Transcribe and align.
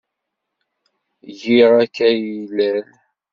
Giɣ 1.39 1.71
akaylal. 1.83 2.85